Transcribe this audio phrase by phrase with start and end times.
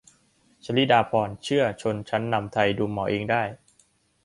[0.65, 3.43] 'ชลิดาภรณ์' เชื่อชนชั้นนำไทยดูหมอเองได้